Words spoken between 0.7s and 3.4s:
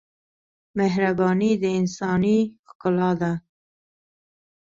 مهرباني د انسانۍ ښکلا ده.